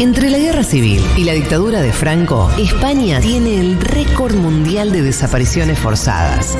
[0.00, 5.02] Entre la guerra civil y la dictadura de Franco, España tiene el récord mundial de
[5.02, 6.56] desapariciones forzadas,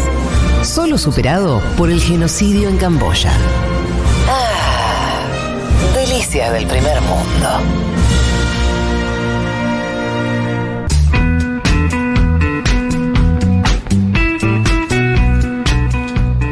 [0.63, 3.33] solo superado por el genocidio en Camboya.
[4.29, 5.23] Ah,
[5.95, 7.49] delicias del primer mundo.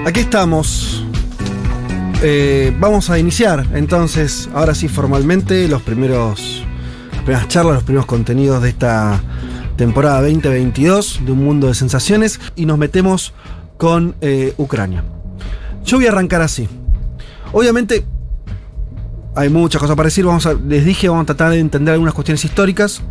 [0.06, 1.04] Aquí estamos.
[2.22, 6.65] Eh, vamos a iniciar entonces, ahora sí formalmente, los primeros,
[7.26, 9.20] primeras charlas, los primeros contenidos de esta
[9.76, 13.34] temporada 2022 de Un Mundo de Sensaciones y nos metemos
[13.78, 15.02] con eh, Ucrania.
[15.84, 16.68] Yo voy a arrancar así.
[17.50, 18.06] Obviamente
[19.34, 22.44] hay muchas cosas para decir, vamos les dije, vamos a tratar de entender algunas cuestiones
[22.44, 23.02] históricas.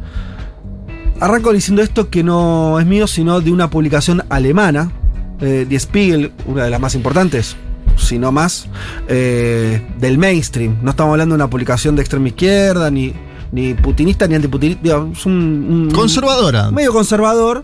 [1.19, 4.93] Arranco diciendo esto que no es mío, sino de una publicación alemana,
[5.41, 7.57] eh, Die Spiegel, una de las más importantes,
[7.97, 8.69] si no más,
[9.09, 10.77] eh, del mainstream.
[10.81, 13.13] No estamos hablando de una publicación de extrema izquierda, ni,
[13.55, 15.07] ni putinista, ni antiputinista.
[15.11, 16.69] Es un, un- Conservadora.
[16.71, 17.63] medio conservador,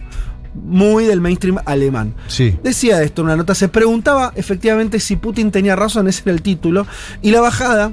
[0.56, 2.14] muy del mainstream alemán.
[2.28, 2.58] Sí.
[2.64, 6.42] Decía esto en una nota, se preguntaba efectivamente si Putin tenía razón, ese era el
[6.42, 6.88] título,
[7.22, 7.92] y la bajada,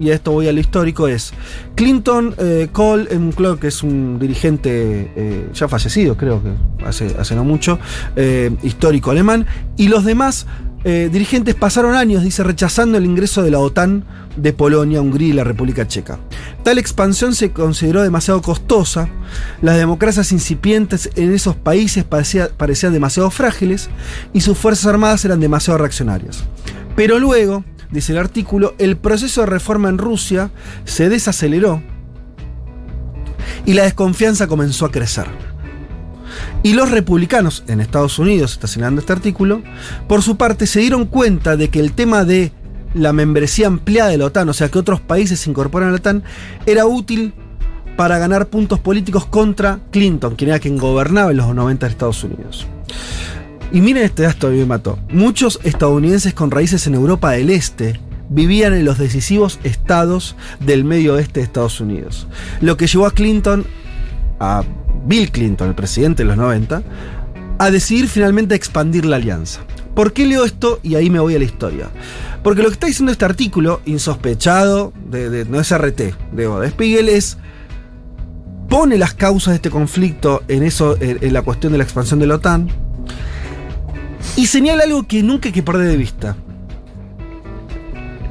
[0.00, 1.32] y a esto voy a lo histórico, es
[1.74, 6.50] Clinton eh, Cole, un club que es un dirigente eh, ya fallecido, creo que
[6.86, 7.78] hace, hace no mucho,
[8.14, 10.46] eh, histórico alemán, y los demás
[10.84, 14.04] eh, dirigentes pasaron años, dice, rechazando el ingreso de la OTAN
[14.36, 16.18] de Polonia, Hungría y la República Checa.
[16.62, 19.08] Tal expansión se consideró demasiado costosa,
[19.60, 23.90] las democracias incipientes en esos países parecía- parecían demasiado frágiles
[24.32, 26.44] y sus fuerzas armadas eran demasiado reaccionarias.
[26.94, 30.50] Pero luego, dice el artículo, el proceso de reforma en Rusia
[30.84, 31.82] se desaceleró
[33.66, 35.26] y la desconfianza comenzó a crecer.
[36.62, 39.62] Y los republicanos en Estados Unidos, está señalando este artículo,
[40.08, 42.52] por su parte se dieron cuenta de que el tema de
[42.94, 45.98] la membresía ampliada de la OTAN, o sea que otros países se incorporan a la
[45.98, 46.24] OTAN,
[46.66, 47.32] era útil
[47.96, 52.22] para ganar puntos políticos contra Clinton, quien era quien gobernaba en los 90 de Estados
[52.24, 52.66] Unidos.
[53.72, 54.98] Y miren este dato mí me mató.
[55.10, 58.00] Muchos estadounidenses con raíces en Europa del Este
[58.30, 62.26] vivían en los decisivos estados del medio oeste de Estados Unidos.
[62.60, 63.66] Lo que llevó a Clinton,
[64.40, 64.62] a
[65.06, 66.82] Bill Clinton, el presidente de los 90,
[67.58, 69.60] a decidir finalmente expandir la alianza.
[69.94, 70.78] ¿Por qué leo esto?
[70.82, 71.88] Y ahí me voy a la historia.
[72.44, 75.98] Porque lo que está diciendo este artículo, insospechado, de, de- no es RT,
[76.32, 77.36] de, de Spiegel, es
[78.68, 82.20] pone las causas de este conflicto en eso, en, en la cuestión de la expansión
[82.20, 82.68] de la OTAN,
[84.36, 86.36] y señala algo que nunca hay que perder de vista.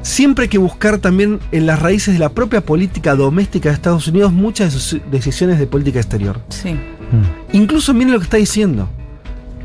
[0.02, 4.06] Siempre hay que buscar también en las raíces de la propia política doméstica de Estados
[4.08, 6.40] Unidos muchas de sus decisiones de política exterior.
[6.48, 6.76] Sí.
[7.52, 8.88] Incluso miren lo que está diciendo.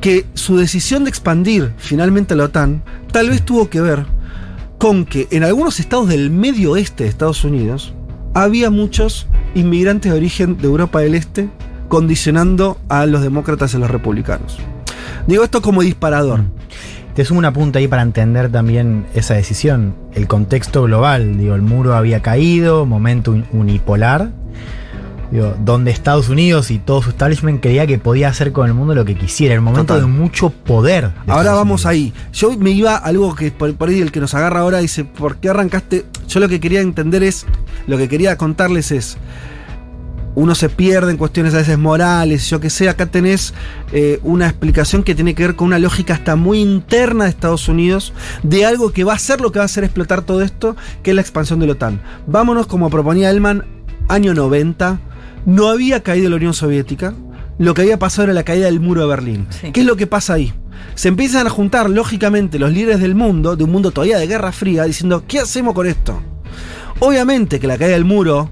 [0.01, 4.05] Que su decisión de expandir finalmente la OTAN tal vez tuvo que ver
[4.77, 7.93] con que en algunos estados del medio oeste de Estados Unidos
[8.33, 11.49] había muchos inmigrantes de origen de Europa del Este
[11.87, 14.57] condicionando a los demócratas y a los republicanos.
[15.27, 16.41] Digo esto como disparador.
[17.15, 19.93] Te sumo una punta ahí para entender también esa decisión.
[20.13, 24.31] El contexto global, digo, el muro había caído, momento un- unipolar,
[25.31, 28.95] digo, donde Estados Unidos y todo su establishment creía que podía hacer con el mundo
[28.95, 30.01] lo que quisiera, el momento Total.
[30.01, 31.11] de mucho poder.
[31.27, 32.13] de Ahora vamos ahí.
[32.33, 35.05] Yo me iba a algo que por, por ahí el que nos agarra ahora dice,
[35.05, 36.05] ¿por qué arrancaste?
[36.27, 37.45] Yo lo que quería entender es,
[37.85, 39.17] lo que quería contarles es,
[40.35, 43.53] uno se pierde en cuestiones a veces morales, yo que sé, acá tenés
[43.91, 47.67] eh, una explicación que tiene que ver con una lógica hasta muy interna de Estados
[47.67, 50.75] Unidos, de algo que va a ser lo que va a hacer explotar todo esto,
[51.03, 52.01] que es la expansión de la OTAN.
[52.27, 53.65] Vámonos, como proponía Elman,
[54.07, 54.99] año 90,
[55.45, 57.13] no había caído la Unión Soviética,
[57.59, 59.47] lo que había pasado era la caída del muro de Berlín.
[59.49, 59.71] Sí.
[59.71, 60.53] ¿Qué es lo que pasa ahí?
[60.95, 64.51] Se empiezan a juntar, lógicamente, los líderes del mundo, de un mundo todavía de guerra
[64.51, 66.21] fría, diciendo, ¿qué hacemos con esto?
[66.99, 68.49] Obviamente que la caída del muro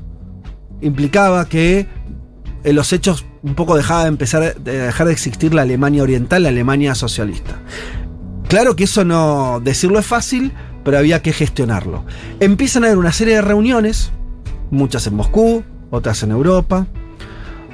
[0.81, 1.87] implicaba que
[2.63, 6.43] en los hechos un poco dejaba de empezar de dejar de existir la Alemania oriental,
[6.43, 7.59] la Alemania socialista.
[8.47, 10.51] Claro que eso no decirlo es fácil,
[10.83, 12.05] pero había que gestionarlo.
[12.39, 14.11] Empiezan a haber una serie de reuniones,
[14.69, 16.87] muchas en Moscú, otras en Europa,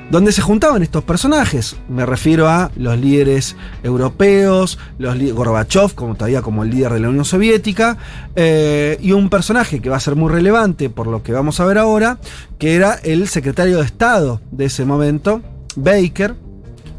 [0.10, 1.76] donde se juntaban estos personajes.
[1.90, 7.10] Me refiero a los líderes europeos, los Gorbachev, como todavía como el líder de la
[7.10, 7.98] Unión Soviética,
[8.36, 11.66] eh, y un personaje que va a ser muy relevante por lo que vamos a
[11.66, 12.20] ver ahora,
[12.58, 15.42] que era el secretario de Estado de ese momento,
[15.76, 16.36] Baker,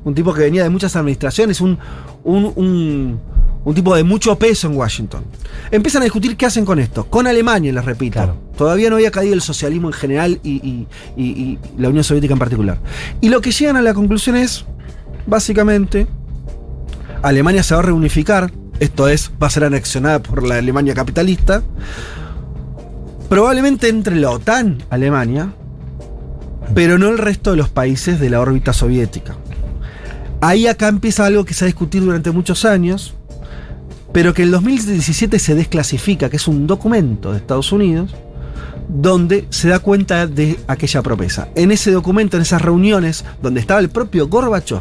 [0.04, 1.78] un tipo que venía de muchas administraciones, un,
[2.24, 3.20] un, un-
[3.68, 5.24] un tipo de mucho peso en Washington.
[5.70, 7.04] Empiezan a discutir qué hacen con esto.
[7.04, 8.14] Con Alemania, les repito.
[8.14, 8.36] Claro.
[8.56, 10.86] Todavía no había caído el socialismo en general y, y-
[11.16, 12.78] y- y la Unión Soviética en particular.
[13.20, 14.64] Y lo que llegan a la conclusión es,
[15.26, 16.06] básicamente,
[17.22, 18.50] Alemania se va a reunificar,
[18.80, 21.62] esto es, va a ser anexionada por la Alemania capitalista.
[23.28, 25.52] Probablemente entre la OTAN, Alemania,
[26.74, 29.36] pero no el resto de los países de la órbita soviética.
[30.40, 33.14] Ahí acá empieza algo que se ha discutido durante muchos años,
[34.12, 38.14] pero que en 2017 se desclasifica, que es un documento de Estados Unidos,
[38.88, 41.48] donde se da cuenta de aquella promesa.
[41.54, 44.80] En ese documento, en esas reuniones, donde estaba el propio Gorbachev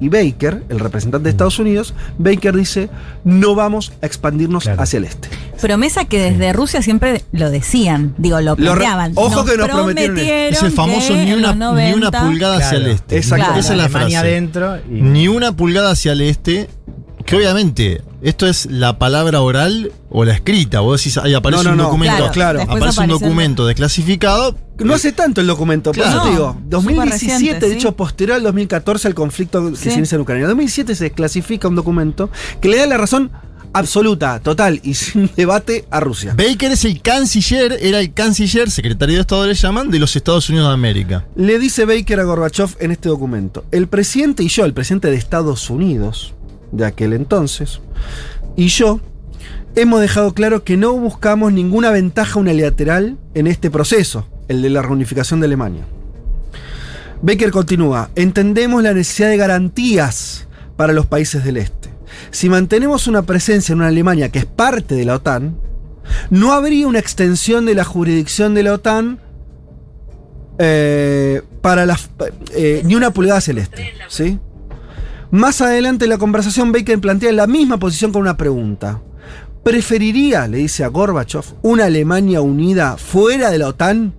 [0.00, 2.88] y Baker, el representante de Estados Unidos, Baker dice,
[3.24, 4.82] no vamos a expandirnos Claro.
[4.82, 5.28] hacia el este.
[5.60, 9.12] Promesa que desde Rusia siempre lo decían, digo, lo planteaban.
[9.16, 11.62] ojo que nos prometieron Es el famoso ni una, los ni
[11.94, 13.16] una 90 pulgada hacia el este.
[13.16, 13.58] Exacto.
[13.58, 14.32] Esa es la Alemania frase.
[14.34, 16.68] adentro y- Ni una pulgada hacia el este.
[17.28, 20.80] Que obviamente, esto es la palabra oral o la escrita.
[20.80, 21.84] Vos decís, ahí aparece No, no, un no.
[21.84, 22.16] documento.
[22.16, 22.62] Claro, claro.
[22.62, 24.56] Aparece un el- documento desclasificado.
[24.78, 26.16] No hace tanto el documento, por Claro.
[26.18, 26.56] eso te digo.
[26.58, 27.78] No, 2017, súper reciente, de sí.
[27.78, 29.90] hecho, posterior al 2014 al conflicto que Sí.
[29.90, 30.44] se inicia en Ucrania.
[30.44, 32.30] En 2007 se desclasifica un documento
[32.62, 33.30] que le da la razón
[33.74, 36.34] absoluta, total y sin debate a Rusia.
[36.34, 40.48] Baker es el canciller, era el canciller, secretario de Estado le llaman, de los Estados
[40.48, 41.26] Unidos de América.
[41.36, 45.16] Le dice Baker a Gorbachev en este documento, el presidente y yo, el presidente de
[45.16, 46.32] Estados Unidos
[46.72, 47.80] de aquel entonces,
[48.56, 49.00] y yo,
[49.76, 54.82] hemos dejado claro que no buscamos ninguna ventaja unilateral en este proceso, el de la
[54.82, 55.86] reunificación de Alemania.
[57.22, 61.88] Baker continúa, entendemos la necesidad de garantías para los países del este.
[62.30, 65.58] Si mantenemos una presencia en una Alemania que es parte de la OTAN,
[66.30, 69.20] no habría una extensión de la jurisdicción de la OTAN
[70.58, 72.10] eh, para las
[72.54, 74.38] eh, ni una pulgada celeste, ¿sí?
[75.30, 79.02] Más adelante en la conversación Baker plantea la misma posición con una pregunta.
[79.62, 84.14] ¿Preferiría, le dice a Gorbachev, una Alemania unida fuera de la OTAN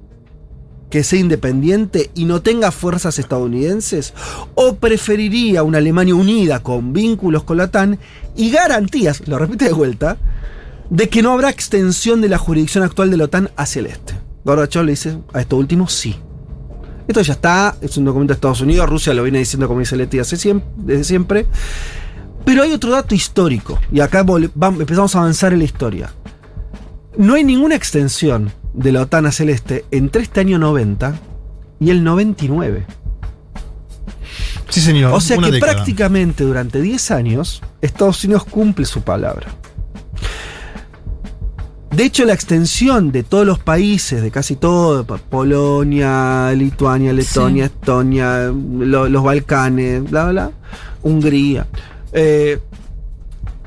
[0.91, 4.13] que sea independiente y no tenga fuerzas estadounidenses?
[4.53, 7.97] ¿O preferiría una Alemania unida con vínculos con la OTAN
[8.35, 10.17] y garantías, lo repite de vuelta,
[10.91, 14.13] de que no habrá extensión de la jurisdicción actual de la OTAN hacia el este?
[14.45, 16.15] Gorbachev le dice a esto último sí.
[17.09, 19.95] Esto ya está, es un documento de Estados Unidos, Rusia lo viene diciendo como dice
[19.97, 21.47] Leti hace siem- desde siempre.
[22.45, 26.11] Pero hay otro dato histórico, y acá empezamos a avanzar en la historia.
[27.17, 31.15] No hay ninguna extensión de la OTAN hacia el este entre este año 90
[31.79, 32.85] y el 99.
[34.69, 35.11] Sí, señor.
[35.11, 35.73] O sea que década.
[35.73, 39.47] prácticamente durante 10 años Estados Unidos cumple su palabra.
[41.99, 48.45] De hecho, la extensión de todos los países, de casi todo, Polonia, Lituania, Letonia, Estonia,
[48.53, 50.51] lo- los Balcanes, bla, bla, bla,
[51.01, 51.67] Hungría,
[52.13, 52.59] eh,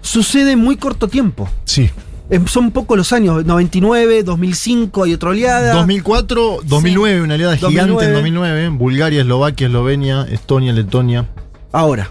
[0.00, 1.46] sucede en muy corto tiempo.
[1.66, 1.90] Sí.
[2.30, 5.74] Eh, Son pocos los años, 99, 2005, hay otra oleada.
[5.74, 8.06] 2004, 2009, una aliada gigante 2009.
[8.06, 8.68] en 2009.
[8.70, 11.26] Bulgaria, Eslovaquia, Eslovenia, Estonia, Letonia.
[11.70, 12.10] Ahora,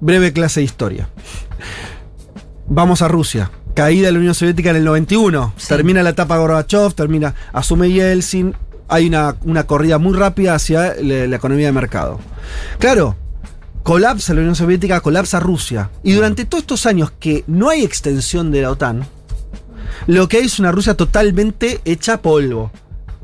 [0.00, 1.08] breve clase de historia.
[2.66, 3.52] Vamos a Rusia.
[3.78, 5.52] Caída de la Unión Soviética en el 91.
[5.56, 5.68] Sí.
[5.68, 8.52] Termina la etapa Gorbachev, termina, asume Yeltsin.
[8.88, 12.18] Hay una, una corrida muy rápida hacia la, la economía de mercado.
[12.80, 13.14] Claro,
[13.84, 15.90] colapsa la Unión Soviética, colapsa Rusia.
[16.02, 19.06] Y durante todos estos años que no hay extensión de la OTAN,
[20.08, 22.72] lo que hay es una Rusia totalmente hecha polvo.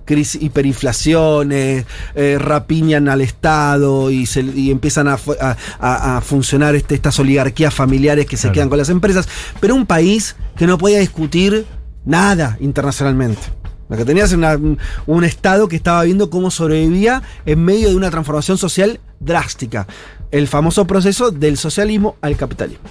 [0.05, 6.75] Crisis, hiperinflaciones, eh, rapiñan al Estado y, se- y empiezan a, a- a- a funcionar
[6.75, 8.55] este- estas oligarquías familiares que se Claro.
[8.55, 9.27] quedan con las empresas.
[9.61, 11.67] Pero un país que no podía discutir
[12.05, 13.41] nada internacionalmente.
[13.89, 14.59] Lo que tenías era
[15.07, 19.87] un Estado que estaba viendo cómo sobrevivía en medio de una transformación social drástica.
[20.31, 22.89] El famoso proceso del socialismo al capitalismo.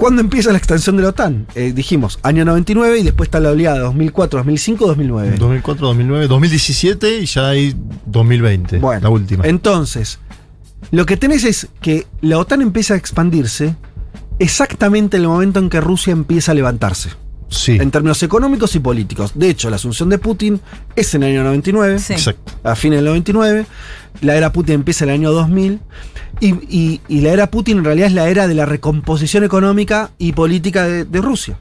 [0.00, 1.46] ¿Cuándo empieza la extensión de la OTAN?
[1.54, 5.36] Eh, dijimos, año 99 y después está la oleada 2004, 2005, 2009.
[5.36, 7.76] 2004, 2009, 2017 y ya hay
[8.06, 8.78] 2020.
[8.78, 9.46] Bueno, la última.
[9.46, 10.18] Entonces,
[10.90, 13.76] lo que tenés es que la OTAN empieza a expandirse
[14.40, 17.10] exactamente en el momento en que Rusia empieza a levantarse.
[17.48, 17.72] sí.
[17.80, 19.32] En términos económicos y políticos.
[19.34, 20.60] De hecho, la asunción de Putin
[20.96, 21.98] es en el año 99.
[22.00, 22.12] Sí.
[22.14, 22.52] Exacto.
[22.64, 23.66] a fines del 99.
[24.22, 25.80] La era Putin empieza en el año 2000.
[26.40, 30.10] Y, y- y la era Putin en realidad es la era de la recomposición económica
[30.18, 31.58] y política de, de Rusia.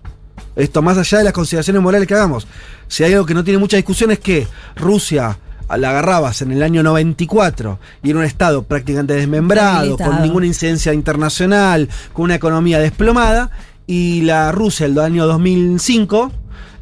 [0.56, 2.48] Esto más allá de las consideraciones morales que hagamos.
[2.88, 5.38] Si hay algo que no tiene mucha discusión es que Rusia
[5.78, 10.94] la agarrabas en el año 94 y era un estado prácticamente desmembrado, con ninguna incidencia
[10.94, 13.52] internacional, con una economía desplomada,
[13.88, 16.32] y la Rusia del año 2005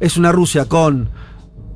[0.00, 1.08] es una Rusia con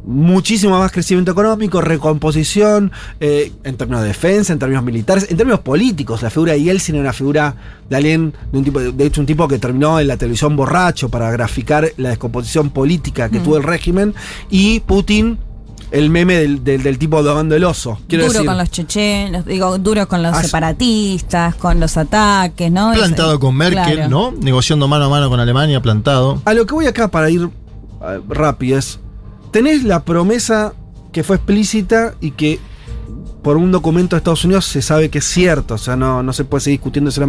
[0.04, 2.90] muchísimo más crecimiento económico, recomposición,
[3.20, 6.22] eh, en términos de defensa, en términos militares, en términos políticos.
[6.22, 7.54] La figura de Yeltsin era una figura
[7.88, 11.08] de alguien, de, un tipo, de hecho un tipo que terminó en la televisión borracho
[11.08, 13.44] para graficar la descomposición política que Mm.
[13.44, 14.14] tuvo el régimen,
[14.50, 15.38] y Putin,
[15.92, 17.98] el meme del, del- del tipo dogando el oso.
[18.08, 22.92] Quiero duro decir, con los chechenos, digo, duro con los separatistas, con los ataques, ¿no?
[22.92, 24.08] Plantado Es- con Merkel, claro.
[24.10, 24.32] ¿no?
[24.32, 26.40] Negociando mano a mano con Alemania, plantado.
[26.44, 27.48] A lo que voy acá para ir
[28.28, 28.98] rápido es,
[29.50, 30.72] tenés la promesa
[31.12, 32.58] que fue explícita y que
[33.42, 36.32] por un documento de Estados Unidos se sabe que es cierto, o sea, no, no
[36.32, 37.28] se puede seguir discutiendo si era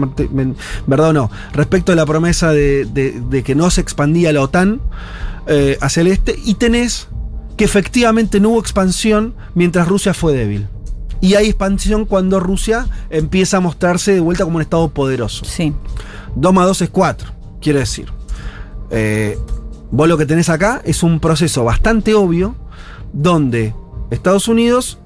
[0.88, 1.32] verdad o no.
[1.54, 4.80] Respecto a la promesa de, de- de que no se expandía la OTAN
[5.48, 7.08] eh, hacia el este, y tenés
[7.58, 10.68] que efectivamente no hubo expansión mientras Rusia fue débil.
[11.22, 15.46] Y hay expansión cuando Rusia empieza a mostrarse de vuelta como un Estado poderoso.
[15.46, 15.74] Sí.
[16.36, 17.32] 2 más 2 es 4,
[17.62, 18.12] quiere decir.
[18.90, 19.38] Eh,
[19.92, 22.56] vos lo que tenés acá es un proceso bastante obvio
[23.14, 23.74] donde
[24.12, 25.00] Estados Unidos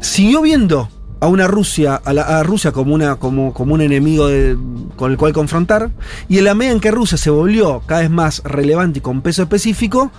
[0.00, 0.88] siguió viendo
[1.20, 4.56] a una Rusia, a, la- a Rusia como, una, como, como un enemigo de-
[4.96, 5.90] con el cual confrontar,
[6.28, 9.22] y en la medida en que Rusia se volvió cada vez más relevante y con
[9.22, 10.10] peso específico,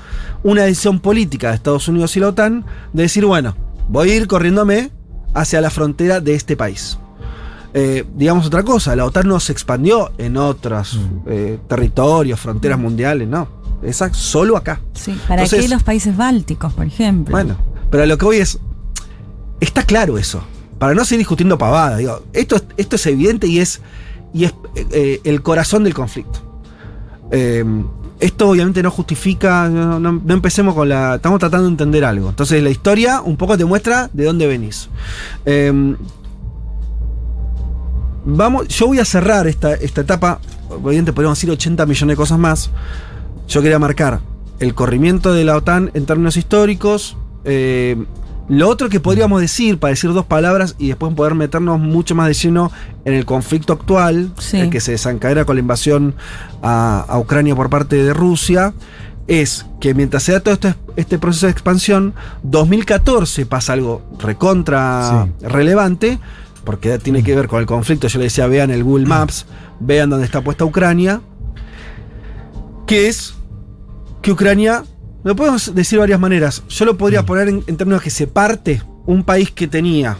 [0.43, 3.55] una decisión política de Estados Unidos y la OTAN de decir, bueno,
[3.89, 4.89] voy a ir corriéndome
[5.33, 6.97] hacia la frontera de este país.
[7.73, 13.27] Eh, digamos otra cosa, la OTAN no se expandió en otros eh, territorios, fronteras mundiales,
[13.27, 13.47] no.
[13.83, 14.79] Esa solo acá.
[14.93, 15.11] Sí.
[15.27, 17.31] ¿Para Entonces- qué los países bálticos, por ejemplo?
[17.33, 17.55] Bueno,
[17.91, 18.57] pero lo que voy es.
[19.59, 20.41] Está claro eso.
[20.79, 23.81] Para no seguir discutiendo pavadas, digo, esto, es- esto es evidente y es,
[24.33, 24.53] y es
[24.91, 26.39] eh, el corazón del conflicto.
[27.31, 27.63] Eh,
[28.19, 31.15] esto obviamente no justifica, no, empecemos con la...
[31.15, 32.29] Estamos tratando de entender algo.
[32.29, 34.89] Entonces la historia un poco te muestra de dónde venís.
[35.45, 35.95] Eh,
[38.25, 42.39] vamos, yo voy a cerrar esta, esta etapa, obviamente podríamos decir 80 millones de cosas
[42.39, 42.69] más.
[43.47, 44.19] Yo quería marcar
[44.59, 47.17] el corrimiento de la OTAN en términos históricos.
[47.45, 48.03] eh,
[48.49, 52.27] lo otro que podríamos decir, para decir dos palabras y después poder meternos mucho más
[52.27, 52.71] de lleno
[53.05, 54.57] en el conflicto actual, Sí.
[54.59, 56.15] el que se desencadena con la invasión
[56.61, 58.73] a, a Ucrania por parte de Rusia,
[59.27, 62.13] es que mientras se da todo este, este proceso de expansión,
[62.43, 66.17] 2014 pasa algo recontra relevante,
[66.63, 68.07] porque tiene que ver con el conflicto.
[68.07, 69.45] Yo le decía, vean el Google Maps,
[69.81, 71.19] vean dónde está puesta Ucrania,
[72.85, 73.33] que es
[74.21, 74.83] que Ucrania,
[75.27, 76.63] lo podemos decir de varias maneras.
[76.69, 80.17] Yo lo podría poner en, en términos que se parte un país que tenía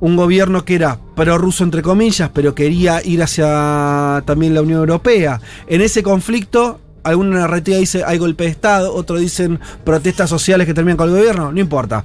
[0.00, 5.40] un gobierno que era prorruso entre comillas, pero quería ir hacia también la Unión Europea.
[5.66, 10.74] En ese conflicto, alguna narrativa dice hay golpe de Estado, otros dicen protestas sociales que
[10.74, 12.04] terminan con el gobierno, no importa.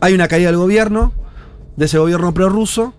[0.00, 1.14] Hay una caída del gobierno,
[1.76, 2.92] de ese gobierno prorruso,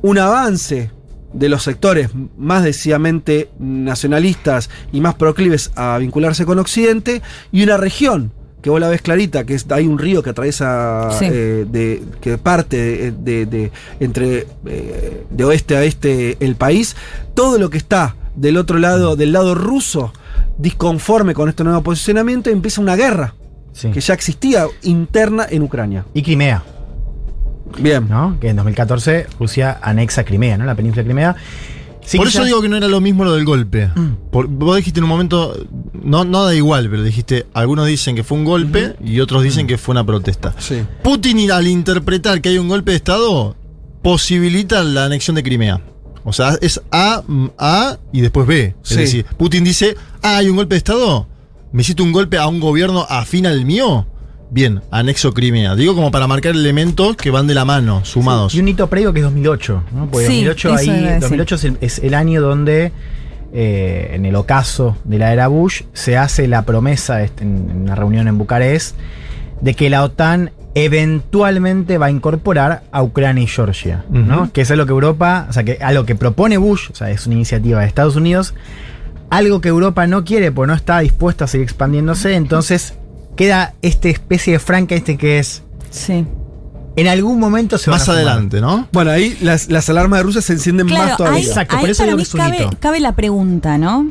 [0.00, 0.90] un avance
[1.32, 7.22] de los sectores más decididamente nacionalistas y más proclives a vincularse con Occidente
[7.52, 8.32] y una región
[8.62, 11.24] que vos la ves clarita, que es, hay un río que atraviesa, Sí.
[11.30, 16.94] eh, de, que parte de, de- de- entre eh, de oeste a este el país,
[17.34, 20.12] todo lo que está del otro lado, del lado ruso,
[20.58, 23.34] disconforme con este nuevo posicionamiento, empieza una guerra
[23.72, 23.90] Sí.
[23.92, 26.04] que ya existía interna en Ucrania.
[26.12, 26.62] Y Crimea,
[27.78, 28.06] Bien.
[28.08, 28.38] ¿no?
[28.40, 30.64] Que en 2014 Rusia anexa Crimea, ¿no?
[30.64, 31.36] La península de Crimea.
[32.04, 33.90] Sí, Por quizás- eso digo que no era lo mismo lo del golpe.
[34.32, 35.54] Por- vos dijiste en un momento,
[36.02, 39.66] no, no da igual, pero dijiste, algunos dicen que fue un golpe y otros dicen
[39.66, 40.54] que fue una protesta.
[40.58, 40.82] Sí.
[41.04, 43.54] Putin al interpretar que hay un golpe de Estado,
[44.02, 45.80] posibilita la anexión de Crimea.
[46.24, 48.74] O sea, es A, mm, A y después B.
[48.82, 48.96] Es Sí.
[48.96, 51.28] decir, Putin dice, ah, hay un golpe de Estado,
[51.72, 54.06] me hiciste un golpe a un gobierno afín al mío.
[54.50, 55.76] Bien, anexo Crimea.
[55.76, 58.54] Digo como para marcar elementos que van de la mano, sumados.
[58.54, 60.10] Y un hito previo que es 2008, ¿no?
[60.10, 61.20] Porque Sí, 2008 eso ahí, iba a decir.
[61.20, 62.92] 2008 es el, es el año donde
[63.52, 67.76] eh, en el ocaso de la era Bush se hace la promesa este, en, en
[67.82, 68.96] una reunión en Bucarest
[69.60, 74.52] de que la OTAN eventualmente va a incorporar a Ucrania y Georgia, ¿no?
[74.52, 77.26] Que es algo que Europa, o sea, que algo que propone Bush, o sea, es
[77.26, 78.54] una iniciativa de Estados Unidos,
[79.30, 82.94] algo que Europa no quiere porque no está dispuesta a seguir expandiéndose, entonces
[83.36, 86.24] queda esta especie de Frankenstein que es Sí.
[86.96, 88.16] en algún momento se van Más a sumar.
[88.18, 88.88] adelante, ¿no?
[88.92, 91.38] Bueno, ahí las, las alarmas de Rusia se encienden más todavía.
[91.40, 92.76] ahí, Exacto, por eso para digo mí que es un cabe, hito.
[92.80, 94.10] cabe la pregunta, ¿no?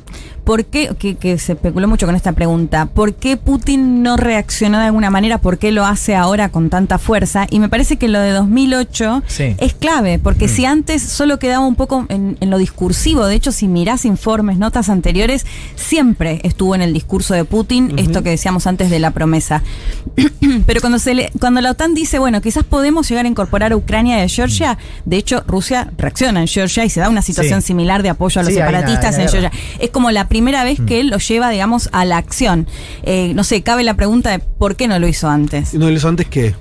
[0.50, 4.80] ¿Por qué, que, que se especuló mucho con esta pregunta, ¿por qué Putin no reaccionó
[4.80, 5.38] de alguna manera?
[5.38, 7.46] ¿Por qué lo hace ahora con tanta fuerza?
[7.52, 9.56] Y me parece que lo de 2008 Sí.
[9.60, 13.52] es clave, porque si antes solo quedaba un poco en, en lo discursivo, de hecho
[13.52, 18.66] si mirás informes, notas anteriores, siempre estuvo en el discurso de Putin esto que decíamos
[18.66, 19.62] antes de la promesa.
[20.66, 23.78] Pero cuando, se le, cuando la OTAN dice, bueno, quizás podemos llegar a incorporar a
[23.78, 27.62] Ucrania y a Georgia, de hecho Rusia reacciona en Georgia y se da una situación
[27.62, 27.68] Sí.
[27.68, 29.52] similar de apoyo a los Sí, separatistas en Georgia.
[29.78, 32.68] Es como la primera vez que él lo lleva, digamos, a la acción.
[33.04, 35.74] Eh, no sé, cabe la pregunta de por qué no lo hizo antes.
[35.74, 36.56] No lo hizo antes que.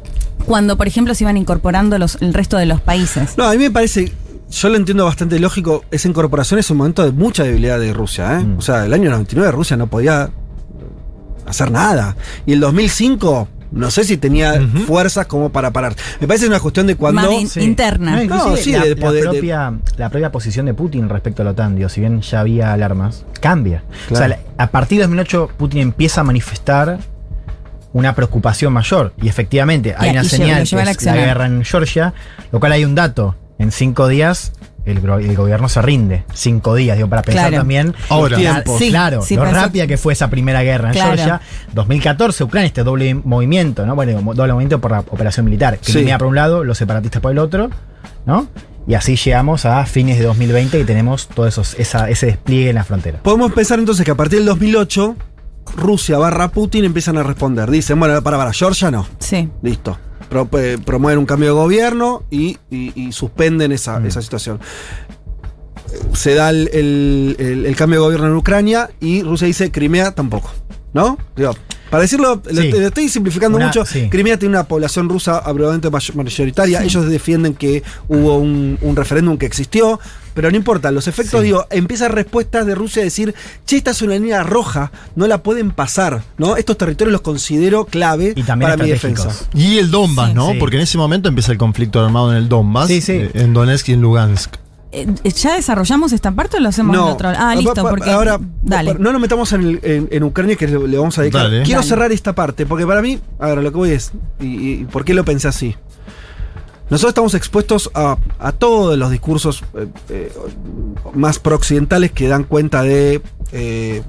[0.47, 3.37] Cuando, por ejemplo, se iban incorporando los, el resto de los países.
[3.37, 4.13] No, a mí me parece.
[4.51, 5.85] Yo lo entiendo bastante lógico.
[5.91, 8.41] Esa incorporación es un momento de mucha debilidad de Rusia.
[8.41, 8.45] ¿eh?
[8.45, 8.59] Mm.
[8.59, 10.31] O sea, el año 99 Rusia no podía
[11.47, 12.17] hacer nada.
[12.47, 15.95] Y el 2005, no sé si tenía fuerzas como para parar.
[16.21, 17.21] Me parece una cuestión de cuando.
[17.65, 18.23] Interna.
[18.25, 21.51] No, sí, la, de la de- propia, la propia posición de Putin respecto a la
[21.53, 23.83] OTAN, digo, si bien ya había alarmas, cambia.
[24.11, 26.99] O sea, a partir de 2008 Putin empieza a manifestar
[27.93, 29.13] una preocupación mayor.
[29.21, 32.15] Y efectivamente, hay una señal que es la guerra en Georgia,
[32.53, 33.35] lo cual hay un dato.
[33.59, 34.53] En cinco días
[34.91, 36.25] el, gobierno se rinde.
[36.35, 37.59] Cinco días, digo, para pensar Claro.
[37.63, 37.95] también.
[38.09, 38.37] Ahora.
[38.37, 38.79] Tiempos.
[38.79, 41.15] Sí, claro, sí, lo rápida que fue esa primera guerra en Claro.
[41.17, 41.41] Georgia.
[41.75, 43.95] 2014, Ucrania, este doble movimiento, ¿no?
[43.95, 45.79] Bueno, doble movimiento por la operación militar.
[45.81, 45.93] Sí.
[45.93, 47.71] Crimea por un lado, los separatistas por el otro,
[48.27, 48.47] ¿no?
[48.87, 52.77] Y así llegamos a fines de 2020 y tenemos todo esos, esa- ese despliegue en
[52.77, 53.19] la frontera.
[53.23, 55.15] Podemos pensar entonces que a partir del 2008,
[55.77, 57.71] Rusia barra Putin empiezan a responder.
[57.71, 59.07] Dicen, bueno, para, para, Georgia no.
[59.19, 59.49] Sí.
[59.63, 59.99] Listo.
[60.29, 64.07] Pro- eh, promueven un cambio de gobierno y, y- y suspenden esa, Mm.
[64.07, 64.61] esa situación.
[66.13, 70.13] Se da el, el- el- el cambio de gobierno en Ucrania y Rusia dice Crimea
[70.15, 70.51] tampoco.
[70.95, 71.19] ¿No?
[71.37, 71.55] Digo,
[71.91, 73.85] para decirlo, lo estoy simplificando Una- mucho.
[73.85, 74.09] sí.
[74.11, 76.79] Crimea tiene una población rusa abrumadamente may- mayoritaria.
[76.81, 76.87] Sí.
[76.87, 80.01] Ellos defienden que hubo un, un referéndum que existió.
[80.39, 81.47] Pero no importa, los efectos, Sí.
[81.47, 83.35] digo, empiezan respuestas de Rusia a decir,
[83.67, 86.57] che, esta es una línea roja, no la pueden pasar, ¿no?
[86.57, 89.31] Estos territorios los considero clave Y también para mi defensa.
[89.53, 90.35] Y el Donbass, Sí.
[90.37, 90.53] ¿no?
[90.53, 90.59] Sí.
[90.61, 93.15] Porque en ese momento empieza el conflicto armado en el Donbass, Sí, sí.
[93.15, 94.55] eh, en Donetsk y en Lugansk.
[94.93, 97.31] Eh, ¿Ya desarrollamos esta parte o lo hacemos en otro?
[97.37, 98.09] Ah, listo, porque.
[98.09, 98.95] Ahora, Dale.
[98.97, 101.43] no nos metamos en, el- en- en Ucrania que le, le vamos a dedicar.
[101.43, 101.63] Dale.
[101.65, 101.89] Quiero Dale.
[101.91, 105.05] cerrar esta parte, porque para mí, a ver, lo que voy es, y, y por
[105.05, 105.75] qué lo pensé así.
[106.91, 110.33] Nosotros estamos expuestos a, a todos los discursos eh, eh,
[111.15, 113.21] más prooccidentales que dan cuenta de,
[113.53, 114.03] eh,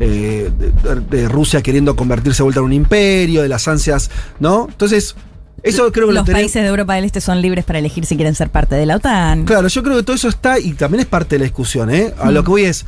[0.00, 4.66] eh, de, de Rusia queriendo convertirse de vuelta en un imperio, de las ansias, ¿no?
[4.70, 5.16] Entonces,
[5.64, 8.16] eso creo que lo Los países de Europa del Este son libres para elegir si
[8.16, 9.44] quieren ser parte de la OTAN.
[9.44, 12.14] Claro, yo creo que todo eso está y también es parte de la discusión, ¿eh?
[12.20, 12.44] A lo Mm.
[12.44, 12.84] que voy es,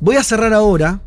[0.00, 1.00] voy a cerrar ahora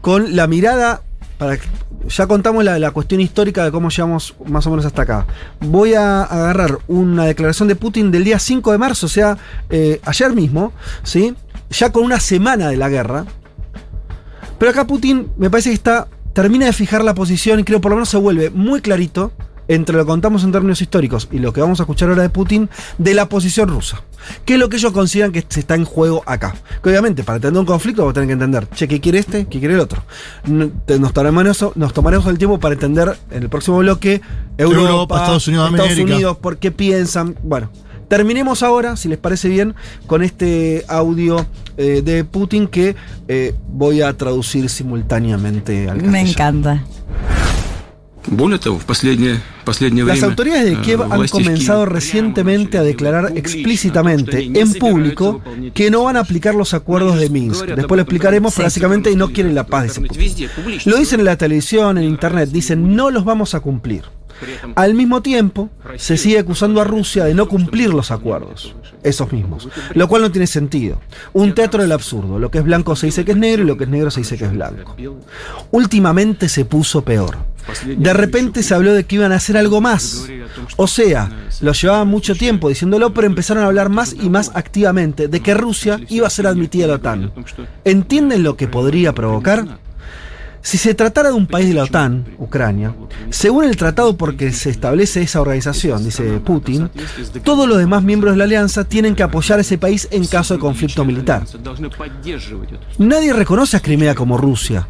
[0.00, 1.02] con la mirada,
[1.38, 1.66] para que-
[2.08, 5.26] ya contamos la, cuestión histórica de cómo llegamos más o menos hasta acá.
[5.60, 9.36] Voy a agarrar una declaración de Putin del día 5 de marzo, o sea,
[9.70, 10.72] eh, ayer mismo,
[11.02, 11.34] ¿sí?
[11.70, 13.24] Ya con una semana de la guerra.
[14.58, 17.90] Pero acá Putin me parece que está, termina de fijar la posición y creo por
[17.90, 19.32] lo menos se vuelve muy clarito
[19.68, 22.30] entre lo que contamos en términos históricos y lo que vamos a escuchar ahora de
[22.30, 24.02] Putin de la posición rusa.
[24.44, 26.54] ¿Qué es lo que ellos consideran que se está en juego acá?
[26.82, 29.46] Que obviamente para entender un conflicto vamos a tener que entender, che, ¿qué quiere este?
[29.46, 30.02] ¿Qué quiere el otro?
[30.46, 34.20] Nos tomaremos, nos tomaremos el tiempo para entender en el próximo bloque
[34.58, 36.02] Europa, Europa, Estados Unidos América.
[36.02, 37.36] Unidos, por qué piensan.
[37.42, 37.70] Bueno,
[38.08, 39.74] terminemos ahora, si les parece bien,
[40.06, 41.44] con este audio
[41.76, 42.96] eh, de Putin que
[43.28, 46.28] eh, voy a traducir simultáneamente al Me castellano.
[46.30, 46.84] encanta.
[48.27, 51.85] Более того, в последнее, последнее Las время autoridades de э, Kiev han власти в comenzado
[51.85, 54.79] Киеве recientemente a прямо declarar начали говорить explícitamente публично о том, что они en не
[54.79, 57.55] público собираются выполнять que no van a эти aplicar los acuerdos de Они Minsk.
[57.61, 58.57] говорят Después об lo этом explicaremos, Sí.
[58.57, 59.85] pero básicamente y no quieren la в paz.
[59.87, 60.21] dice интернете, Putin.
[60.23, 60.91] везде, публично.
[60.91, 64.03] Lo dicen en la televisión, en internet, dicen no los vamos a cumplir.
[64.74, 69.68] Al mismo tiempo, se sigue acusando a Rusia de no cumplir los acuerdos, esos mismos,
[69.94, 71.00] lo cual no tiene sentido.
[71.32, 73.76] Un teatro del absurdo, lo que es blanco se dice que es negro y lo
[73.76, 74.96] que es negro se dice que es blanco.
[75.70, 77.36] Últimamente se puso peor.
[77.84, 80.28] De repente se habló de que iban a hacer algo más.
[80.76, 85.28] O sea, lo llevaban mucho tiempo diciéndolo, pero empezaron a hablar más y más activamente
[85.28, 87.32] de que Rusia iba a ser admitida a la OTAN.
[87.84, 89.78] ¿Entienden lo que podría provocar?
[90.66, 92.92] Si se tratara de un país de la OTAN, Ucrania,
[93.30, 96.90] según el tratado por que se establece esa organización, dice Putin,
[97.44, 100.54] todos los demás miembros de la alianza tienen que apoyar a ese país en caso
[100.54, 101.44] de conflicto militar.
[102.98, 104.88] Nadie reconoce a Crimea como Rusia.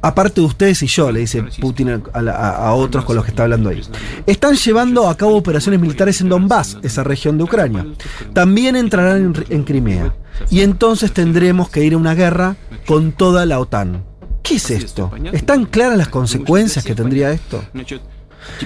[0.00, 3.68] Aparte de ustedes y yo, le dice Putin a, otros con los que está hablando
[3.68, 3.82] ahí.
[4.24, 7.86] Están llevando a cabo operaciones militares en Donbass, esa región de Ucrania.
[8.32, 10.14] También entrarán en, en Crimea.
[10.48, 14.07] Y entonces tendremos que ir a una guerra con toda la OTAN.
[14.48, 15.10] ¿Qué es esto?
[15.32, 17.62] ¿Están claras las consecuencias que tendría esto?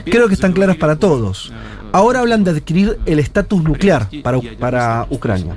[0.04, 1.52] Creo que están claras para todos.
[1.90, 5.56] Ahora hablan de adquirir el estatus nuclear para, Ucrania.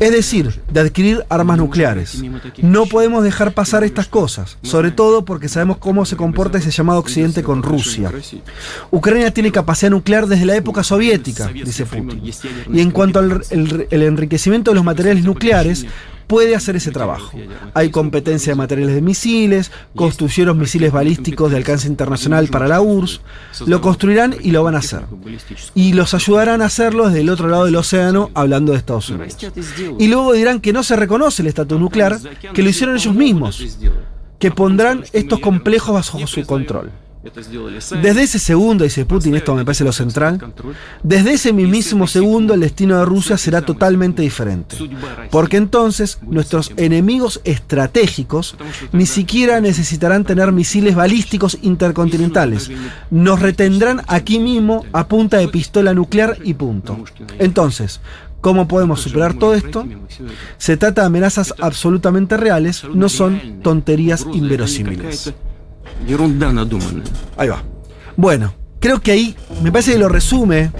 [0.00, 2.22] Es decir, de adquirir armas nucleares.
[2.60, 6.98] No podemos dejar pasar estas cosas, sobre todo porque sabemos cómo se comporta ese llamado
[6.98, 8.10] Occidente con Rusia.
[8.90, 12.20] Ucrania tiene capacidad nuclear desde la época soviética, dice Putin.
[12.72, 13.42] Y en cuanto al
[13.90, 15.86] enriquecimiento de los materiales nucleares,
[16.26, 17.30] puede hacer ese trabajo.
[17.74, 23.20] Hay competencia de materiales de misiles, construyeron misiles balísticos de alcance internacional para la URSS,
[23.66, 25.02] lo construirán y lo van a hacer.
[25.74, 29.36] Y los ayudarán a hacerlo desde el otro lado del océano, hablando de Estados Unidos.
[29.98, 32.18] Y luego dirán que no se reconoce el estatus nuclear,
[32.52, 33.78] que lo hicieron ellos mismos,
[34.38, 36.90] que pondrán estos complejos bajo su control.
[38.02, 40.52] Desde ese segundo, dice Putin, esto me parece lo central,
[41.02, 44.76] desde ese mismísimo segundo el destino de Rusia será totalmente diferente.
[45.30, 48.56] Porque entonces nuestros enemigos estratégicos
[48.92, 52.70] ni siquiera necesitarán tener misiles balísticos intercontinentales.
[53.10, 57.04] Nos retendrán aquí mismo a punta de pistola nuclear y punto.
[57.38, 58.00] Entonces,
[58.40, 59.86] ¿cómo podemos superar todo esto?
[60.58, 65.34] Se trata de amenazas absolutamente reales, no son tonterías inverosímiles.
[66.07, 67.05] ерунда надуманная.
[67.37, 67.61] Ahí va.
[68.15, 70.71] Bueno, creo que ahí me parece que lo resume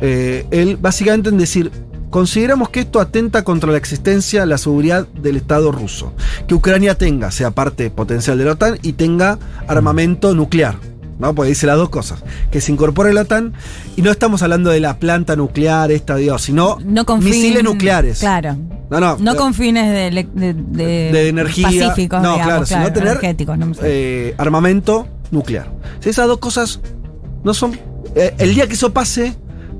[0.00, 1.70] eh, él básicamente en decir,
[2.10, 6.12] consideramos que esto atenta contra la existencia, la seguridad del Estado ruso.
[6.46, 10.76] Que Ucrania tenga, sea parte potencial de la OTAN y tenga armamento nuclear.
[11.21, 11.33] ¿No?
[11.33, 12.21] Porque dice las dos cosas.
[12.51, 13.53] Que se incorpore la OTAN
[13.95, 17.63] y no estamos hablando de la planta nuclear, esta, Dios, sino No con fin- misiles
[17.63, 18.19] nucleares.
[18.19, 18.57] Claro.
[18.89, 19.17] No, no.
[19.19, 21.67] No con fines de, ele- de, de- de energía.
[21.67, 23.81] pacíficos, no, digamos, claro, sino tener no sé.
[23.85, 25.71] eh, armamento nuclear.
[26.01, 26.81] Si esas dos cosas
[27.45, 27.79] no son.
[28.15, 29.35] eh, el día que eso pase,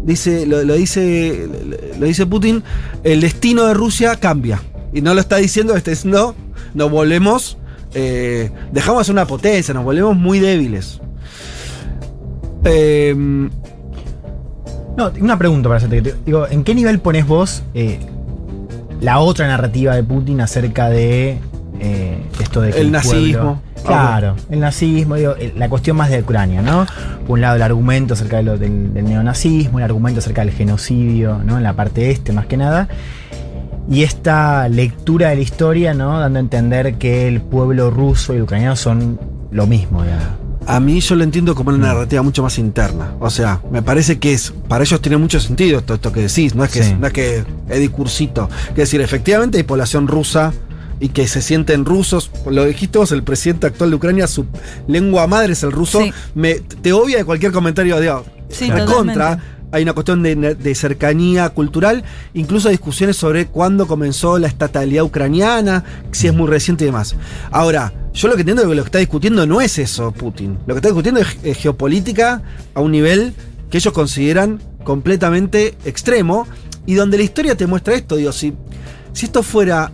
[0.06, 1.46] dice, lo, lo dice,
[1.94, 2.64] lo, lo dice Putin,
[3.04, 4.62] el destino de Rusia cambia.
[4.94, 6.36] Y no lo está diciendo, está diciendo,
[6.74, 7.58] nos volvemos.
[7.94, 11.02] eh, dejamos de ser una potencia, nos volvemos muy débiles.
[12.64, 13.16] Eh,
[14.98, 16.02] No, una pregunta para hacerte.
[16.04, 18.00] que te- Digo, ¿en qué nivel pones vos eh,
[19.00, 21.40] la otra narrativa de Putin acerca de
[21.80, 23.22] eh, esto de que El el, nazismo.
[23.24, 26.86] pueblo- claro, el nazismo, digo, el- la cuestión más de Ucrania, ¿no?
[27.26, 30.54] Por un lado el argumento acerca de lo- del, del neonazismo, el argumento acerca del
[30.54, 31.58] genocidio, ¿no?
[31.58, 32.88] En la parte este más que nada.
[33.90, 36.20] Y esta lectura de la historia, ¿no?
[36.20, 39.20] Dando a entender que el pueblo ruso y el ucraniano son
[39.52, 40.26] lo mismo, digamos.
[40.68, 43.14] A mí yo lo entiendo como una narrativa mucho más interna.
[43.20, 44.54] O sea, me parece que es.
[44.68, 46.56] Para ellos tiene mucho sentido esto, esto que decís.
[46.56, 46.96] No es que, Sí.
[47.00, 48.50] no es que es discursito.
[48.70, 50.54] Es decir, efectivamente hay población rusa
[51.00, 52.30] y que se sienten rusos.
[52.50, 54.46] Lo dijiste vos, el presidente actual de Ucrania, su
[54.88, 56.00] lengua madre es el ruso.
[56.00, 56.14] Sí.
[56.36, 58.14] Me, te obvia de cualquier comentario de
[58.50, 58.86] Sí, contra.
[58.86, 59.44] totalmente.
[59.74, 65.86] Hay una cuestión de, de cercanía cultural, incluso discusiones sobre cuándo comenzó la estatalidad ucraniana,
[66.12, 67.16] si es muy reciente y demás.
[67.52, 70.58] Ahora, yo lo que entiendo es que lo que está discutiendo no es eso, Putin.
[70.68, 72.42] Lo que está discutiendo es, es geopolítica
[72.74, 73.34] a un nivel
[73.70, 76.48] que ellos consideran completamente extremo
[76.86, 78.16] y donde la historia te muestra esto.
[78.18, 78.54] Digo, si,
[79.14, 79.92] si esto fuera.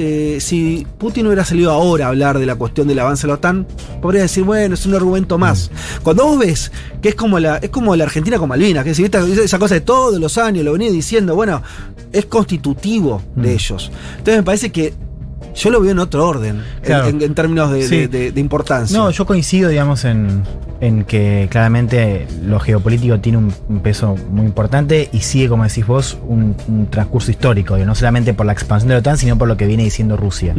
[0.00, 3.34] eh, si Putin hubiera salido ahora a hablar de la cuestión del avance de la
[3.34, 3.66] OTAN,
[4.00, 5.70] podría decir, bueno, es un argumento más.
[6.04, 6.70] Cuando vos ves
[7.02, 9.74] que es como la, es como la Argentina con Malvinas, que si viste esa cosa
[9.74, 11.62] de todos los años, lo venía diciendo, bueno,
[12.12, 13.52] es constitutivo de Mm.
[13.52, 13.90] ellos.
[14.18, 14.94] Entonces me parece que
[15.58, 17.08] yo lo veo en otro orden, en- Claro.
[17.08, 17.96] en, en términos de, Sí.
[17.96, 18.96] de- de- de importancia.
[18.96, 20.42] No, yo coincido, digamos, en,
[20.80, 25.86] en que claramente lo geopolítico tiene un, un peso muy importante y sigue, como decís
[25.86, 29.48] vos, un, un transcurso histórico, no solamente por la expansión de la OTAN, sino por
[29.48, 30.54] lo que viene diciendo Rusia.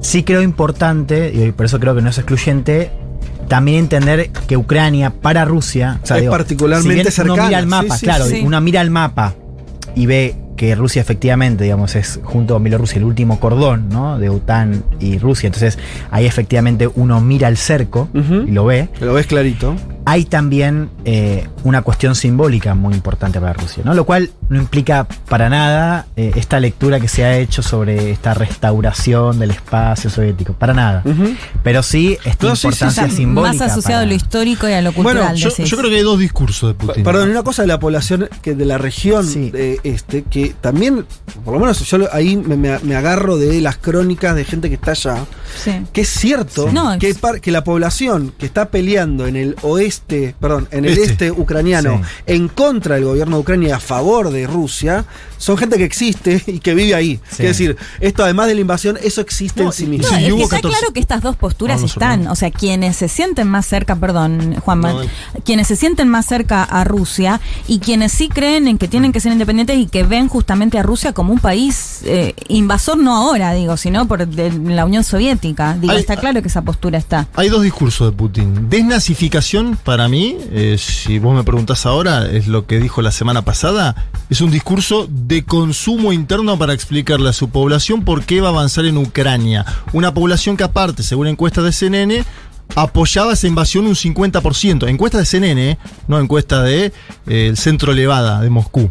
[0.00, 2.90] Sí creo importante, y por eso creo que no es excluyente,
[3.48, 7.58] también entender que Ucrania para Rusia o sea, Es particularmente si bien Uno cercana, mira
[7.58, 8.42] el mapa, sí, sí, claro, sí.
[8.44, 9.34] uno mira el mapa
[9.96, 14.18] y ve que Rusia efectivamente, digamos, es junto con Bielorrusia el último cordón, ¿no?
[14.18, 15.46] De OTAN y Rusia.
[15.46, 15.78] Entonces
[16.10, 18.88] ahí efectivamente uno mira el cerco y lo ve.
[19.00, 19.76] Lo ves clarito.
[20.04, 23.94] Hay también eh, una cuestión simbólica muy importante para Rusia, ¿no?
[23.94, 28.34] Lo cual no implica para nada eh, esta lectura que se ha hecho sobre esta
[28.34, 30.52] restauración del espacio soviético.
[30.54, 31.02] Para nada.
[31.62, 33.52] Pero sí esta No, sí, sí, importancia simbólica.
[33.64, 35.36] más asociado para- a lo histórico y a lo Bueno, cultural.
[35.36, 35.68] yo, decís.
[35.70, 37.04] yo creo que hay dos discursos de Putin.
[37.04, 39.50] Perdón, una cosa de la población que de la región Sí.
[39.50, 41.04] de este, que también,
[41.44, 44.74] por lo menos yo ahí me, me- me agarro de las crónicas de gente que
[44.76, 45.24] está allá,
[45.62, 45.72] Sí.
[45.92, 46.74] que es cierto Sí.
[46.74, 50.84] No, que, es- par- que la población que está peleando en el oeste, perdón, en
[50.84, 51.30] el este, Este.
[51.30, 52.22] ucraniano Sí.
[52.34, 55.04] en contra del gobierno de Ucrania y a favor de Rusia,
[55.38, 57.20] son gente que existe y que vive ahí.
[57.30, 57.42] Sí.
[57.42, 60.08] Es decir, esto además de la invasión, eso existe No, en sí mismo.
[60.10, 60.78] No, Sí, es hubo que está 14.
[60.78, 64.56] claro que estas dos posturas No, están, o sea, quienes se sienten más cerca, perdón,
[64.60, 65.10] Juan, No, no.
[65.44, 69.20] quienes se sienten más cerca a Rusia y quienes sí creen en que tienen que
[69.20, 73.52] ser independientes y que ven justamente a Rusia como un país eh, invasor, no ahora,
[73.54, 75.76] digo, sino por de la Unión Soviética.
[75.80, 77.28] Digo, Hay- está claro que esa postura está.
[77.34, 78.68] Hay dos discursos de Putin.
[78.68, 83.42] Desnazificación, para mí, eh, si vos me preguntás ahora, es lo que dijo la semana
[83.42, 83.94] pasada,
[84.30, 88.52] es un discurso de consumo interno para explicarle a su población por qué va a
[88.52, 89.64] avanzar en Ucrania.
[89.92, 92.24] Una población que aparte, según encuestas de CNN,
[92.74, 94.88] apoyaba esa invasión un 50%.
[94.88, 95.78] Encuesta de CNN, ¿eh?
[96.06, 96.92] no encuesta de
[97.26, 98.90] eh, el Centro Levada de Moscú.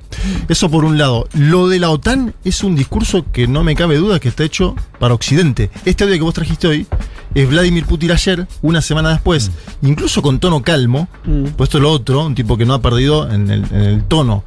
[0.50, 1.28] Eso por un lado.
[1.34, 4.76] Lo de la OTAN es un discurso que no me cabe duda que está hecho
[5.00, 5.70] para Occidente.
[5.86, 6.88] Este audio que vos trajiste hoy
[7.36, 9.52] es Vladimir Putin ayer, una semana después,
[9.84, 11.50] incluso con tono calmo, Mm.
[11.50, 14.44] puesto lo otro, un tipo que no ha perdido en el, en el tono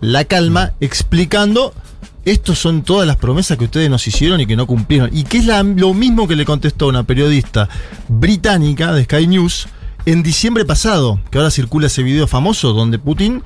[0.00, 1.72] la calma, explicando
[2.26, 5.10] estos son todas las promesas que ustedes nos hicieron y que no cumplieron.
[5.12, 7.68] Y que es lo mismo que le contestó una periodista
[8.08, 9.68] británica de Sky News
[10.06, 13.42] en diciembre pasado, que ahora circula ese video famoso donde Putin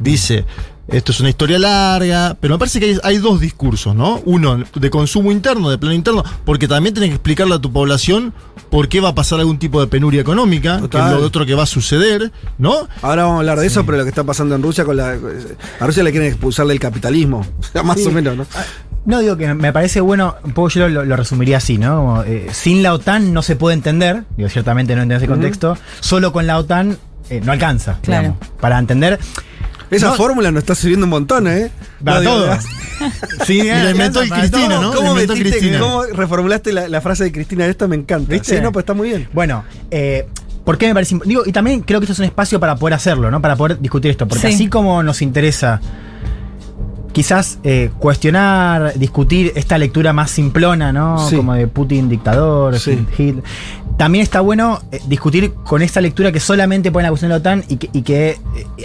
[0.00, 0.44] dice,
[0.88, 4.20] esto es una historia larga, pero me parece que hay, hay dos discursos, ¿no?
[4.26, 8.32] Uno de consumo interno, de plano interno, porque también tenés que explicarle a tu población
[8.70, 11.14] por qué va a pasar algún tipo de penuria económica, que Total.
[11.14, 12.88] es lo otro que va a suceder, ¿no?
[13.02, 15.16] Ahora vamos a hablar de eso, pero lo que está pasando en Rusia con la.
[15.80, 17.46] A Rusia le quieren expulsar del capitalismo.
[17.84, 18.46] Más o menos, ¿no?
[19.06, 21.96] No, digo que me parece bueno, un poco yo lo, lo resumiría así, ¿no?
[21.96, 25.76] Como, eh, sin la OTAN no se puede entender, digo, ciertamente no entiendo ese contexto,
[26.00, 26.96] solo con la OTAN
[27.28, 28.22] eh, no alcanza, Claro.
[28.34, 29.18] digamos, para entender.
[29.94, 30.14] Esa No.
[30.16, 31.70] fórmula nos está sirviendo un montón, ¿eh?
[32.04, 32.50] Para No, todo.
[33.46, 34.80] Sí, Y la inventó alcanza para Cristina.
[34.80, 34.92] ¿no?
[34.92, 35.78] ¿Cómo, Lo inventó metiste- Cristina.
[35.80, 37.66] cómo reformulaste la, la frase de Cristina?
[37.66, 38.32] Esta me encanta.
[38.32, 38.56] ¿Viste?
[38.56, 39.28] Sí, no, pues está muy bien.
[39.32, 40.26] Bueno, eh,
[40.64, 42.94] ¿por qué me parece Digo, y también creo que esto es un espacio para poder
[42.94, 43.42] hacerlo, ¿no?
[43.42, 44.26] Para poder discutir esto.
[44.28, 44.54] Porque Sí.
[44.54, 45.80] así como nos interesa
[47.12, 51.28] quizás eh, cuestionar, discutir esta lectura más simplona, ¿no?
[51.28, 51.36] Sí.
[51.36, 53.06] Como de Putin dictador, Sí.
[53.16, 53.44] Hitler.
[53.96, 57.38] También está bueno eh, discutir con esta lectura que solamente pone la cuestión de la
[57.38, 58.38] OTAN y que, y que, eh,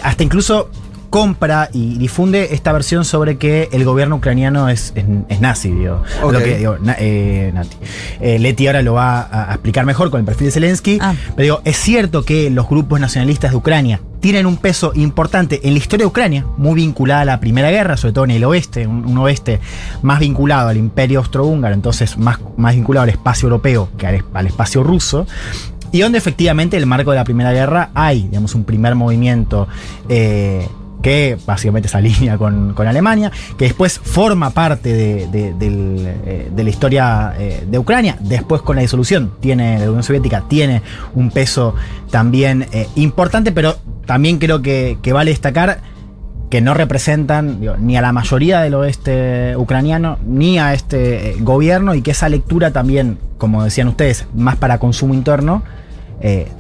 [0.04, 0.70] hasta incluso
[1.10, 6.04] compra y difunde esta versión sobre que el gobierno ucraniano es, es, es nazi, digo.
[6.22, 6.34] Ok.
[6.34, 7.78] Lo que, digo, na- eh, Nati.
[8.22, 11.00] Eh, Leti ahora lo va a, a explicar mejor con el perfil de Zelensky.
[11.02, 11.14] Ah.
[11.36, 15.74] Pero digo, es cierto que los grupos nacionalistas de Ucrania tienen un peso importante en
[15.74, 18.86] la historia de Ucrania, muy vinculada a la Primera Guerra, sobre todo en el oeste,
[18.86, 19.60] un, un oeste
[20.02, 24.84] más vinculado al imperio austrohúngaro, entonces más, más vinculado al espacio europeo que al espacio
[24.84, 25.26] ruso.
[25.92, 29.68] Y donde efectivamente en el marco de la Primera Guerra hay, digamos, un primer movimiento
[30.08, 30.68] eh,
[31.02, 35.54] que básicamente se alinea con, con Alemania, que después forma parte de, de-
[36.26, 40.82] eh, la historia eh, de Ucrania, después con la disolución tiene, la Unión Soviética tiene
[41.16, 41.74] un peso
[42.12, 45.80] también eh, importante, pero también creo que, que vale destacar
[46.50, 52.02] que no representan ni a la mayoría del oeste ucraniano, ni a este gobierno, y
[52.02, 55.62] que esa lectura también, como decían ustedes, más para consumo interno,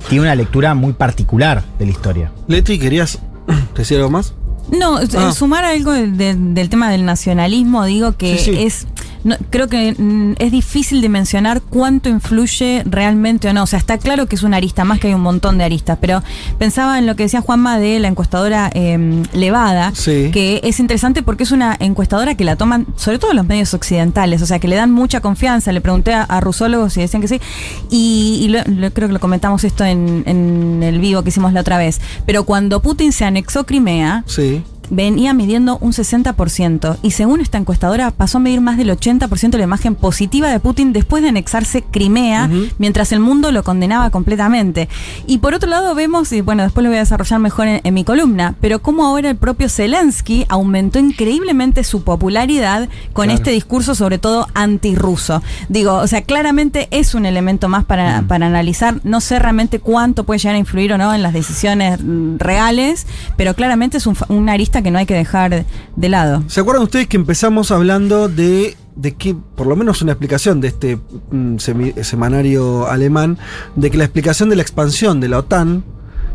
[0.08, 2.32] tiene una lectura muy particular de la historia.
[2.48, 3.20] Leti, ¿querías
[3.76, 4.34] decir algo más?
[4.72, 5.32] No, Ah.
[5.34, 8.64] sumar algo de- de- del tema del nacionalismo, digo que Sí, sí.
[8.64, 8.88] es.
[9.24, 13.64] No, creo que mm, es difícil de mencionar cuánto influye realmente o no.
[13.64, 15.98] O sea, está claro que es una arista, más que hay un montón de aristas,
[16.00, 16.24] pero
[16.58, 20.30] pensaba en lo que decía Juanma de la encuestadora eh, Levada, Sí.
[20.32, 24.42] que es interesante porque es una encuestadora que la toman, sobre todo los medios occidentales,
[24.42, 25.72] o sea, que le dan mucha confianza.
[25.72, 27.42] Le pregunté a, a rusólogos y decían que sí,
[27.90, 31.54] y, y lo- lo- creo que lo comentamos esto en, en el vivo que hicimos
[31.54, 32.00] la otra vez.
[32.26, 34.64] Pero cuando Putin se anexó Crimea, Sí.
[34.90, 39.58] Venía midiendo un 60% y según esta encuestadora pasó a medir más del 80% de
[39.58, 44.90] la imagen positiva de Putin después de anexarse Crimea, mientras el mundo lo condenaba completamente.
[45.28, 47.94] Y por otro lado vemos, y bueno, después lo voy a desarrollar mejor en, en
[47.94, 53.38] mi columna, pero cómo ahora el propio Zelensky aumentó increíblemente su popularidad con Claro.
[53.38, 55.44] este discurso sobre todo antirruso.
[55.68, 59.00] Digo, o sea, claramente es un elemento más para, para analizar.
[59.04, 63.06] No sé realmente cuánto puede llegar a influir o no en las decisiones mm, reales,
[63.38, 65.66] pero claramente es un una arista que no hay que dejar
[65.96, 66.44] de lado.
[66.48, 70.68] ¿Se acuerdan ustedes que empezamos hablando de, de que, por lo menos una explicación de
[70.70, 70.96] este
[71.32, 73.38] mm, semi- semanario alemán,
[73.76, 75.84] de que la explicación de la expansión de la OTAN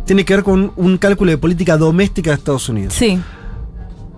[0.07, 2.94] tiene que ver con un cálculo de política doméstica de Estados Unidos?
[2.94, 3.18] Sí,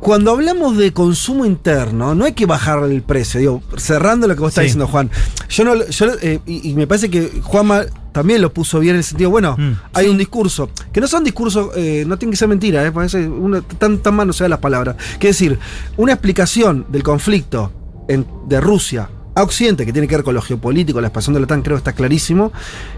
[0.01, 3.41] Cuando hablamos de consumo interno, no hay que bajar el precio.
[3.41, 5.11] Digo, cerrando lo que vos estás diciendo, Juan.
[5.49, 7.83] Yo no, yo, eh, y, y me parece que Juanma
[8.17, 9.73] también lo puso bien en el sentido, bueno, Mm.
[9.93, 13.29] hay un discurso, que no son discursos, eh, no tienen que ser mentiras, eh, parece
[13.29, 14.97] uno, tan, tan mal no se dan las palabras.
[15.21, 15.59] Que decir,
[15.99, 17.71] una explicación del conflicto
[18.09, 21.41] en- de Rusia a Occidente, que tiene que ver con lo geopolítico, la expansión de
[21.41, 22.53] la OTAN, creo que está clarísimo,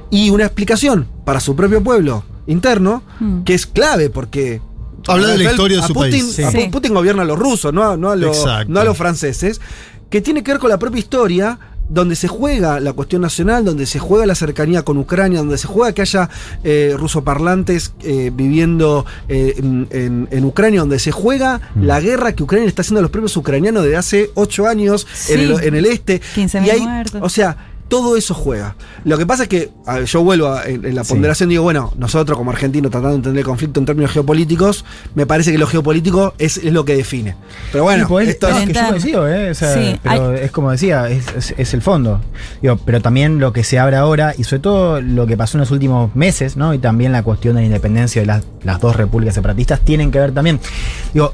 [0.09, 3.42] y una explicación para su propio pueblo interno, Mm.
[3.42, 4.61] que es clave, porque
[5.09, 6.35] Habla de la historia de su Putin, país.
[6.35, 6.42] Sí.
[6.44, 6.70] a.
[6.70, 9.61] Putin gobierna a los rusos, no a, no a los, no a los franceses,
[10.11, 13.87] que tiene que ver con la propia historia, donde se juega la cuestión nacional, donde
[13.87, 16.29] se juega la cercanía con Ucrania, donde se juega que haya
[16.64, 21.83] eh, rusoparlantes eh, viviendo eh, en, en- Ucrania, donde se juega Mm.
[21.85, 25.33] la guerra que Ucrania está haciendo a los propios ucranianos desde hace ocho años Sí.
[25.35, 26.20] en, el, en el este.
[26.37, 27.20] 15.000 Y hay- muertos.
[27.22, 27.57] O sea,
[27.88, 28.77] todo eso juega.
[29.05, 31.11] Lo que pasa es que ver, yo vuelvo a- en, en la Sí.
[31.14, 35.27] ponderación, digo, bueno, nosotros como argentinos tratando de entender el conflicto en términos geopolíticos, me
[35.27, 37.35] parece que lo geopolítico es, es lo que define.
[37.72, 38.90] Pero bueno, Sí, pues, esto es es- que yo Oriental.
[38.90, 39.51] coincido, ¿eh?
[39.51, 42.20] O sea, Sí, pero es como decía, es, es- es el fondo.
[42.62, 45.61] Digo, pero también lo que se abre ahora, y sobre todo lo que pasó en
[45.61, 46.74] los últimos meses, ¿no?
[46.74, 50.18] Y también la cuestión de la independencia de las, las dos repúblicas separatistas, tienen que
[50.18, 50.61] ver también.
[51.14, 51.33] Digo,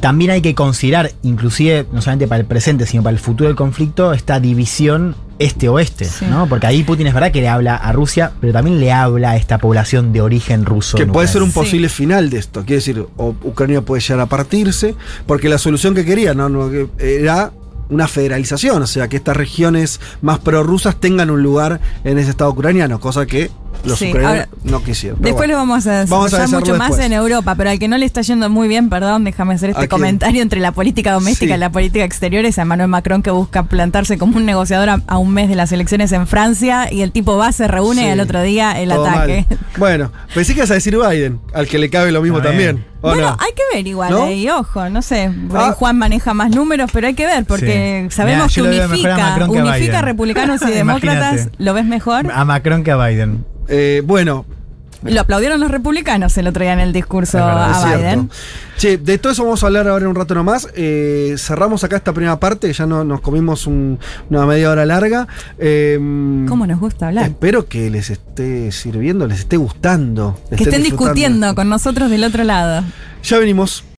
[0.00, 3.56] también hay que considerar, inclusive, no solamente para el presente, sino para el futuro del
[3.56, 6.26] conflicto, esta división este-oeste, Sí.
[6.28, 6.48] ¿no?
[6.48, 9.36] Porque ahí Putin es verdad que le habla a Rusia, pero también le habla a
[9.36, 10.96] esta población de origen ruso.
[10.96, 12.60] que puede ser un posible final de esto.
[12.60, 14.94] Quiere decir, o Ucrania puede llegar a partirse,
[15.26, 17.52] porque la solución que quería no, era
[17.90, 22.50] una federalización, o sea, que estas regiones más prorrusas tengan un lugar en ese estado
[22.50, 23.50] ucraniano, cosa que
[23.84, 25.20] Los Sí, ucranianos ahora- no quisieron.
[25.20, 25.52] Después bueno.
[25.54, 28.06] lo vamos a Vamos a desarrollar mucho más en Europa, pero al que no le
[28.06, 31.56] está yendo muy bien, perdón, déjame hacer ¿A este comentario entre la política doméstica Sí.
[31.56, 35.00] y la política exterior, es a Emmanuel Macron que busca plantarse como un negociador a,
[35.06, 38.06] a un mes de las elecciones en Francia y el tipo va, se reúne Sí.
[38.08, 39.46] y al otro día el Todo ataque.
[39.48, 39.58] mal.
[39.78, 42.76] Bueno, pensé que ibas a decir Biden, al que le cabe lo mismo también.
[42.76, 42.88] bien.
[43.00, 43.36] ¿o Bueno, no?
[43.38, 44.24] hay que ver igual, ¿No?
[44.24, 45.72] ahí, ojo, no sé, Ah.
[45.76, 48.16] Juan maneja más números, pero hay que ver, porque Sí.
[48.16, 49.22] sabemos Mirá, que a unifica, que
[49.96, 51.48] a republicanos y demócratas.
[51.58, 52.32] ¿lo ves mejor?
[52.32, 53.44] A Macron que a Biden.
[53.68, 54.44] Eh, bueno,
[55.04, 57.96] Lo aplaudieron los republicanos el otro día en el discurso verdad, a.
[57.96, 58.30] Biden.
[58.78, 60.68] Che, de todo eso vamos a hablar ahora en un rato nomás.
[60.74, 63.98] Eh, cerramos acá esta primera parte, ya no, nos comimos un-
[64.30, 65.28] una media hora larga.
[65.58, 65.96] Eh,
[66.48, 67.24] ¿Cómo nos gusta hablar?
[67.26, 70.40] Espero que les esté sirviendo, les esté gustando.
[70.56, 72.84] Que estén discutiendo con nosotros del otro lado.
[73.22, 73.84] Ya venimos.